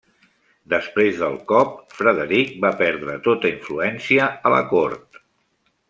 Després 0.73 1.19
del 1.23 1.35
cop, 1.51 1.75
Frederic 1.99 2.57
va 2.65 2.73
perdre 2.81 3.21
tota 3.29 3.53
influència 3.55 4.31
a 4.51 4.55
la 4.59 4.63
cort. 4.77 5.25